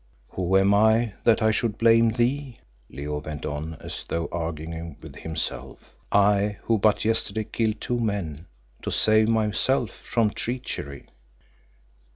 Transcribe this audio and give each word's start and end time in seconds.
"Who 0.29 0.57
am 0.57 0.73
I 0.73 1.13
that 1.25 1.43
I 1.43 1.51
should 1.51 1.77
blame 1.77 2.09
thee?" 2.09 2.57
Leo 2.89 3.19
went 3.19 3.45
on 3.45 3.75
as 3.79 4.03
though 4.07 4.27
arguing 4.31 4.97
with 4.99 5.15
himself, 5.17 5.93
"I 6.11 6.57
who 6.63 6.79
but 6.79 7.05
yesterday 7.05 7.43
killed 7.43 7.79
two 7.79 7.99
men 7.99 8.47
to 8.81 8.89
save 8.89 9.27
myself 9.29 9.91
from 9.91 10.31
treachery." 10.31 11.05